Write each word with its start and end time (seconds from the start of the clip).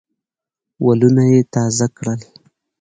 ولونه 0.85 1.23
یې 1.31 1.39
تازه 1.53 1.87
کړل. 1.97 2.21